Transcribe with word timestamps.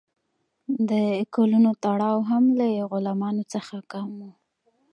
د 0.89 0.91
کولونو 1.35 1.69
تړاو 1.83 2.17
هم 2.29 2.43
له 2.59 2.67
غلامانو 2.91 3.43
څخه 3.53 3.75
کم 3.91 4.09
و. 4.19 4.21